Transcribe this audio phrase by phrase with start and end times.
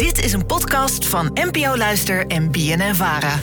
[0.00, 3.38] Dit is een podcast van NPO Luister en BNN Vara.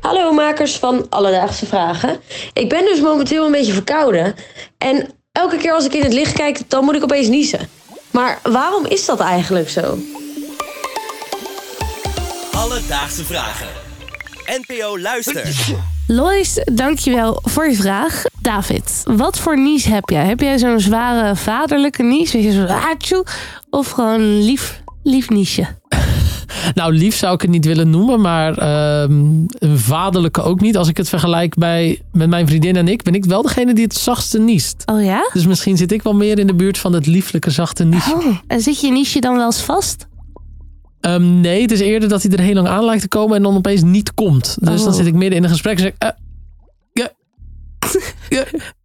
[0.00, 2.20] Hallo makers van Alledaagse Vragen.
[2.52, 4.34] Ik ben dus momenteel een beetje verkouden.
[4.78, 7.68] En elke keer als ik in het licht kijk, dan moet ik opeens niezen.
[8.10, 9.98] Maar waarom is dat eigenlijk zo?
[12.52, 13.68] Alledaagse Vragen.
[14.46, 15.76] NPO Luister.
[16.06, 18.22] Lois, dankjewel voor je vraag.
[18.40, 20.26] David, wat voor nies heb jij?
[20.26, 22.32] Heb jij zo'n zware vaderlijke nies?
[22.32, 23.24] Weet je?
[23.70, 25.66] Of gewoon lief, lief niesje?
[26.74, 29.12] Nou, lief zou ik het niet willen noemen, maar ehm,
[29.58, 30.76] een vaderlijke ook niet.
[30.76, 33.84] Als ik het vergelijk bij, met mijn vriendin en ik, ben ik wel degene die
[33.84, 34.82] het zachtste niest.
[34.86, 35.30] Oh ja?
[35.32, 38.12] Dus misschien zit ik wel meer in de buurt van het lieflijke zachte nies.
[38.12, 40.08] Oh, en zit je niesje dan wel eens vast?
[41.00, 43.42] Ehm, nee, het is eerder dat hij er heel lang aan lijkt te komen en
[43.42, 44.56] dan opeens niet komt.
[44.60, 44.84] Dus Oh.
[44.84, 46.14] dan zit ik midden in een gesprek en zeg ik...
[46.98, 47.06] eh.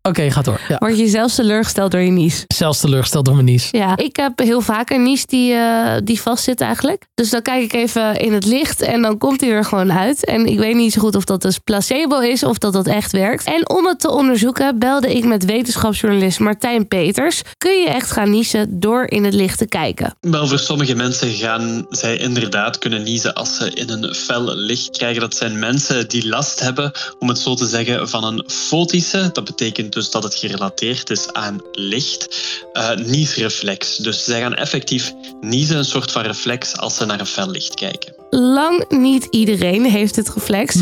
[0.08, 0.62] Oké, ga door.
[0.68, 0.76] Ja.
[0.78, 2.44] Word je zelfs teleurgesteld door je nies?
[2.48, 3.68] Zelfs teleurgesteld door mijn nies.
[3.72, 7.06] Ja, ik heb heel vaak een nies die, eh, die vast zit eigenlijk.
[7.14, 10.26] Dus dan kijk ik even in het licht en dan komt hij er gewoon uit.
[10.26, 13.12] En ik weet niet zo goed of dat dus placebo is of dat dat echt
[13.12, 13.44] werkt.
[13.46, 17.42] En om het te onderzoeken belde ik met wetenschapsjournalist Martijn Peters.
[17.58, 20.16] Kun je echt gaan niezen door in het licht te kijken?
[20.22, 24.98] Wel, voor sommige mensen gaan zij inderdaad kunnen niezen als ze in een fel licht
[24.98, 25.22] krijgen.
[25.22, 29.30] Dat zijn mensen die last hebben, om het zo te zeggen, van een fotische.
[29.34, 32.28] Dat betekent dus dat het gerelateerd is aan licht.
[32.74, 33.98] eh niesreflex.
[33.98, 37.74] Dus zij gaan effectief niezen, een soort van reflex, als ze naar een fel licht
[37.74, 38.14] kijken.
[38.30, 40.82] Lang niet iedereen heeft dit reflex.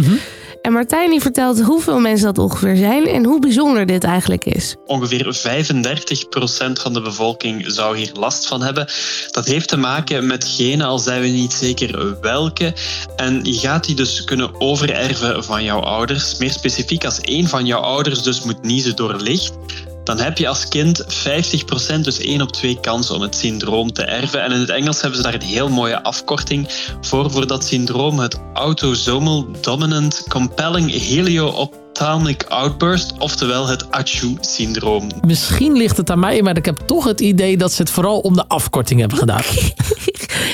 [0.64, 4.76] En Martijn die vertelt hoeveel mensen dat ongeveer zijn en hoe bijzonder dit eigenlijk is.
[4.86, 8.88] Ongeveer 35% van de bevolking zou hier last van hebben.
[9.32, 12.74] Dat heeft te maken met genen, al zijn we niet zeker welke.
[13.16, 16.38] En je gaat die dus kunnen overerven van jouw ouders.
[16.38, 19.54] Meer specifiek, als één van jouw ouders dus moet niezen door licht,
[20.04, 24.04] dan heb je als kind 50%, dus 1 op 2 kansen om het syndroom te
[24.04, 24.44] erven.
[24.44, 26.68] En in het Engels hebben ze daar een heel mooie afkorting
[27.02, 35.10] voor, voor dat syndroom, het Autosomal Dominant Compelling Helio-Ophthalmic Outburst, oftewel het ACHU-syndroom.
[35.22, 38.20] Misschien ligt het aan mij, maar ik heb toch het idee dat ze het vooral
[38.20, 39.44] om de afkorting hebben gedaan.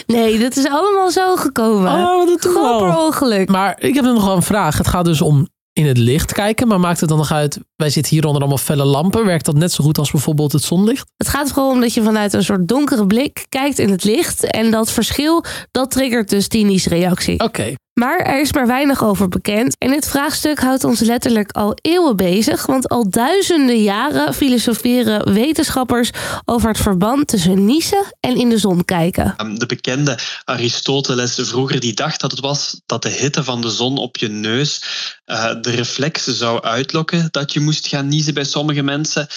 [0.08, 1.92] Nee, dat is allemaal zo gekomen.
[1.92, 3.06] Oh, dat toch wel.
[3.06, 3.50] ongeluk.
[3.50, 4.78] Maar ik heb nog wel een vraag.
[4.78, 7.60] Het gaat dus om in het licht kijken, maar maakt het dan nog uit?
[7.76, 9.26] Wij zitten hier onder allemaal felle lampen.
[9.26, 11.12] Werkt dat net zo goed als bijvoorbeeld het zonlicht?
[11.18, 14.44] Het gaat vooral om dat je vanuit een soort donkere blik kijkt in het licht.
[14.44, 17.40] En dat verschil, dat triggert dus die niesreactie.
[17.40, 17.74] Oké.
[18.00, 19.76] Maar er is maar weinig over bekend.
[19.78, 22.66] En dit vraagstuk houdt ons letterlijk al eeuwen bezig.
[22.66, 26.10] Want al duizenden jaren filosoferen wetenschappers
[26.46, 29.36] over het verband tussen niezen en in de zon kijken.
[29.42, 33.70] Um, De bekende Aristoteles vroeger die dacht dat het was dat de hitte van de
[33.70, 34.84] zon op je neus
[35.26, 39.28] eh, de reflex zou uitlokken dat je moest gaan niezen bij sommige mensen.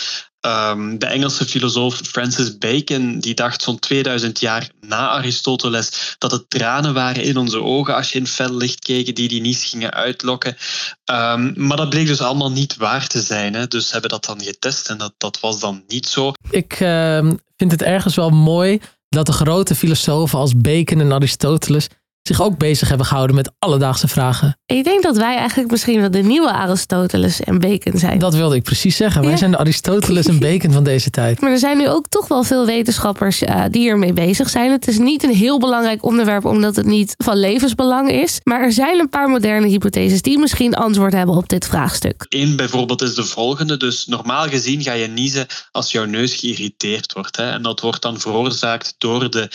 [0.47, 6.51] Um, de Engelse filosoof Francis Bacon die dacht zo'n 2000 jaar na Aristoteles dat het
[6.51, 9.93] tranen waren in onze ogen als je in fel licht keek die die nies gingen
[9.93, 10.57] uitlokken.
[11.13, 13.55] Um, maar dat bleek dus allemaal niet waar te zijn.
[13.55, 13.67] Hè?
[13.67, 16.33] Dus hebben dat dan getest en dat, dat was dan niet zo.
[16.51, 21.89] Ik eh, vind het ergens wel mooi dat de grote filosofen als Bacon en Aristoteles
[22.23, 24.57] zich ook bezig hebben gehouden met alledaagse vragen.
[24.67, 28.19] Ik denk dat wij eigenlijk misschien wel de nieuwe Aristoteles en Bacon zijn.
[28.19, 29.21] Dat wilde ik precies zeggen.
[29.23, 29.37] Wij Ja.
[29.37, 31.41] zijn de Aristoteles en Bacon van deze tijd.
[31.41, 34.71] Maar er zijn nu ook toch wel veel wetenschappers uh, die ermee bezig zijn.
[34.71, 38.41] Het is niet een heel belangrijk onderwerp omdat het niet van levensbelang is.
[38.45, 42.27] Maar er zijn een paar moderne hypotheses die misschien antwoord hebben op dit vraagstuk.
[42.29, 43.77] Eén bijvoorbeeld is de volgende.
[43.77, 47.37] Dus normaal gezien ga je niezen als jouw neus geïrriteerd wordt.
[47.37, 47.51] Hè?
[47.51, 49.49] En dat wordt dan veroorzaakt door de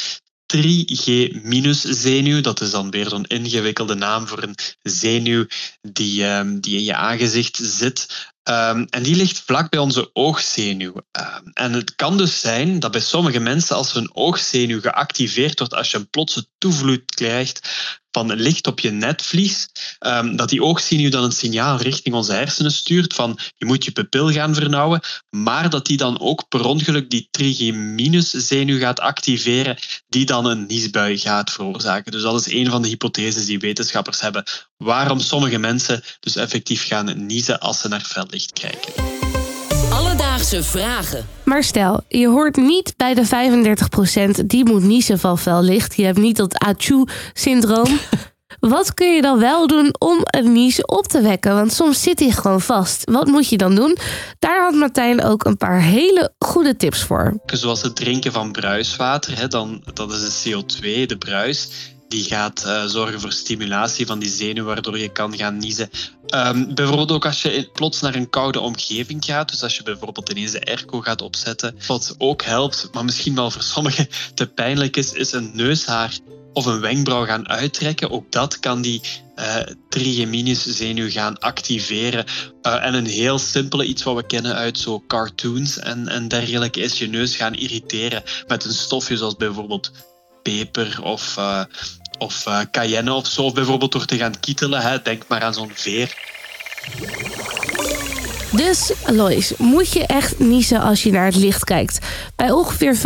[0.56, 2.42] 3G-zenuw.
[2.42, 5.46] Dat is dan weer zo'n ingewikkelde naam voor een zenuw
[5.82, 8.32] die, um, die in je aangezicht zit.
[8.50, 10.94] Um, en die ligt vlak bij onze oogzenuw.
[10.96, 15.74] Um, en het kan dus zijn dat bij sommige mensen, als hun oogzenuw geactiveerd wordt,
[15.74, 17.70] als je een plotse toevloed krijgt
[18.12, 19.70] van licht op je netvlies,
[20.00, 23.92] um, dat die oogzenuw dan een signaal richting onze hersenen stuurt van je moet je
[23.92, 29.78] pupil gaan vernauwen, maar dat die dan ook per ongeluk die trigeminus-zenuw gaat activeren,
[30.08, 32.12] die dan een niesbui gaat veroorzaken.
[32.12, 34.44] Dus dat is een van de hypotheses die wetenschappers hebben,
[34.78, 38.94] waarom sommige mensen dus effectief gaan niezen als ze naar fel licht kijken.
[39.90, 41.28] Alledaagse vragen.
[41.44, 43.26] Maar stel, je hoort niet bij de
[44.42, 45.96] 35% die moet niezen van fel licht.
[45.96, 48.00] Je hebt niet dat ACHU-syndroom.
[48.60, 51.54] Wat kun je dan wel doen om een nies op te wekken?
[51.54, 53.10] Want soms zit hij gewoon vast.
[53.12, 53.98] Wat moet je dan doen?
[54.40, 57.40] Daar had Martijn ook een paar hele goede tips voor.
[57.46, 61.70] Zoals het drinken van bruiswater, hè, dan, dat is de CO2, de bruis.
[62.08, 65.90] Die gaat eh, zorgen voor stimulatie van die zenuw, waardoor je kan gaan niezen.
[66.28, 70.30] Ehm, bijvoorbeeld ook als je plots naar een koude omgeving gaat, dus als je bijvoorbeeld
[70.30, 71.76] ineens de airco gaat opzetten.
[71.88, 76.20] Wat ook helpt, maar misschien wel voor sommigen te pijnlijk is, is een neushaar
[76.54, 78.12] of een wenkbrauw gaan uittrekken.
[78.12, 79.02] Ook dat kan die
[79.36, 79.56] eh
[79.90, 82.26] trigeminuszenuw gaan activeren.
[82.62, 86.80] Eh, en een heel simpele, iets wat we kennen uit zo cartoons en, en dergelijke,
[86.80, 89.92] is je neus gaan irriteren met een stofje zoals bijvoorbeeld
[90.48, 91.64] peper of, eh,
[92.18, 93.44] of eh, cayenne of zo.
[93.44, 94.82] Of bijvoorbeeld door te gaan kietelen.
[94.82, 95.02] Hè.
[95.02, 96.16] Denk maar aan zo'n veer.
[98.52, 102.06] Dus, Lois, moet je echt niezen als je naar het licht kijkt?
[102.36, 103.00] Bij ongeveer 35%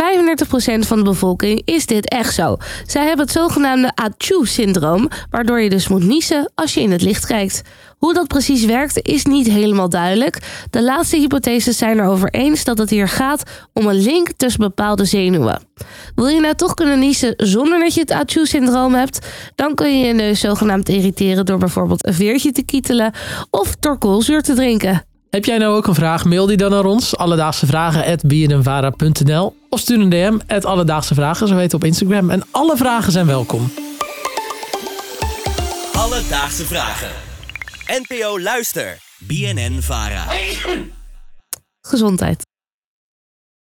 [0.78, 2.56] van de bevolking is dit echt zo.
[2.86, 7.26] Zij hebben het zogenaamde ACHU-syndroom, waardoor je dus moet niezen als je in het licht
[7.26, 7.62] kijkt.
[7.98, 10.38] Hoe dat precies werkt is niet helemaal duidelijk.
[10.70, 13.42] De laatste hypotheses zijn erover eens dat het hier gaat
[13.72, 15.62] om een link tussen bepaalde zenuwen.
[16.14, 19.26] Wil je nou toch kunnen niezen zonder dat je het ACHU-syndroom hebt?
[19.54, 23.12] Dan kun je je neus zogenaamd irriteren door bijvoorbeeld een veertje te kietelen
[23.50, 25.10] of door te drinken.
[25.32, 26.24] Heb jij nou ook een vraag?
[26.24, 27.16] Mail die dan naar ons.
[27.16, 28.04] Alledaagse vragen
[29.68, 32.30] Of stuur een DM at Alledaagse Vragen, zo weten op Instagram.
[32.30, 33.72] En alle vragen zijn welkom.
[35.92, 37.10] Alledaagse vragen.
[37.86, 38.98] NPO Luister.
[39.18, 40.24] BNN Vara.
[41.80, 42.51] Gezondheid.